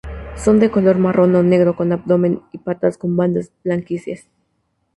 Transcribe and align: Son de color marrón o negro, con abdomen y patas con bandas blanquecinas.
Son 0.35 0.59
de 0.59 0.71
color 0.71 0.97
marrón 0.97 1.35
o 1.35 1.43
negro, 1.43 1.75
con 1.75 1.91
abdomen 1.91 2.41
y 2.51 2.57
patas 2.57 2.97
con 2.97 3.15
bandas 3.15 3.51
blanquecinas. 3.63 4.27